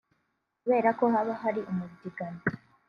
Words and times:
kubera 0.61 0.89
ko 0.99 1.03
haba 1.13 1.33
hari 1.41 1.61
umubyigano 1.71 2.39